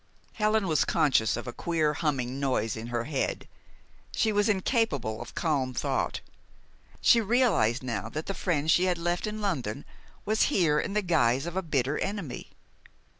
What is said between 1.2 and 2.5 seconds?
of a queer humming